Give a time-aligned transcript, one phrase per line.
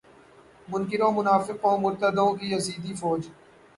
[0.67, 3.21] منکروں منافقوں مرتدوں کی یزیدی فوج